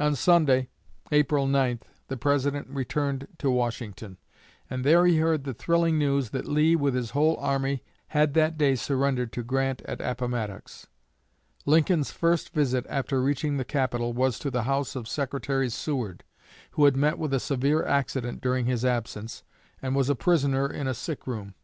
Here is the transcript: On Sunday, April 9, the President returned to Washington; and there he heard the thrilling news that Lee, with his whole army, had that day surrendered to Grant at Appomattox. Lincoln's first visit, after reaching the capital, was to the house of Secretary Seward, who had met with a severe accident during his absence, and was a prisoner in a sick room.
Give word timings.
On 0.00 0.16
Sunday, 0.16 0.70
April 1.12 1.46
9, 1.46 1.78
the 2.08 2.16
President 2.16 2.66
returned 2.68 3.28
to 3.38 3.48
Washington; 3.48 4.18
and 4.68 4.82
there 4.84 5.06
he 5.06 5.18
heard 5.18 5.44
the 5.44 5.54
thrilling 5.54 5.96
news 6.00 6.30
that 6.30 6.48
Lee, 6.48 6.74
with 6.74 6.96
his 6.96 7.10
whole 7.10 7.36
army, 7.36 7.84
had 8.08 8.34
that 8.34 8.58
day 8.58 8.74
surrendered 8.74 9.32
to 9.34 9.44
Grant 9.44 9.80
at 9.82 10.00
Appomattox. 10.00 10.88
Lincoln's 11.64 12.10
first 12.10 12.50
visit, 12.52 12.84
after 12.88 13.22
reaching 13.22 13.56
the 13.56 13.64
capital, 13.64 14.12
was 14.12 14.40
to 14.40 14.50
the 14.50 14.64
house 14.64 14.96
of 14.96 15.06
Secretary 15.06 15.68
Seward, 15.68 16.24
who 16.72 16.84
had 16.84 16.96
met 16.96 17.16
with 17.16 17.32
a 17.32 17.38
severe 17.38 17.84
accident 17.86 18.40
during 18.40 18.66
his 18.66 18.84
absence, 18.84 19.44
and 19.80 19.94
was 19.94 20.08
a 20.10 20.16
prisoner 20.16 20.66
in 20.66 20.88
a 20.88 20.92
sick 20.94 21.24
room. 21.24 21.54